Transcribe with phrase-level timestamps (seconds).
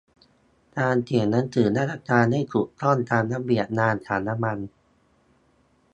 [0.79, 4.63] การเขียนหนังสือราชการให้ถูกต้องตามระเบียบงานสารบรรณ